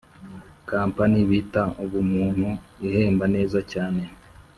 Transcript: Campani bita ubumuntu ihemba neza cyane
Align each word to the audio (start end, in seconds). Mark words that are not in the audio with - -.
Campani 0.69 1.19
bita 1.29 1.63
ubumuntu 1.83 2.47
ihemba 2.87 3.25
neza 3.35 3.59
cyane 3.71 4.03